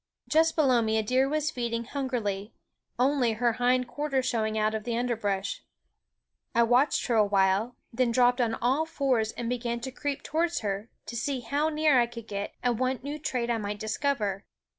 Just 0.27 0.55
below 0.55 0.81
me 0.81 0.97
a 0.97 1.03
deer 1.03 1.29
was 1.29 1.51
feeding 1.51 1.83
hungrily, 1.83 2.55
only 2.97 3.33
her 3.33 3.53
hind 3.61 3.87
quarters 3.87 4.25
showing 4.25 4.57
out 4.57 4.73
of 4.73 4.83
the 4.83 4.97
underbrush. 4.97 5.61
I 6.55 6.63
watched 6.63 7.05
her 7.05 7.13
awhile, 7.13 7.75
then 7.93 8.09
dropped 8.11 8.41
on 8.41 8.55
all 8.55 8.87
fours 8.87 9.31
and 9.33 9.47
began 9.47 9.79
to 9.81 9.91
creep 9.91 10.23
towards 10.23 10.61
her, 10.61 10.89
to 11.05 11.15
see 11.15 11.41
how 11.41 11.69
near 11.69 11.99
I 11.99 12.07
could 12.07 12.27
get 12.27 12.55
and 12.63 12.79
what 12.79 13.03
new 13.03 13.19
trait 13.19 13.51
I 13.51 13.59
might 13.59 13.77
discover. 13.77 14.43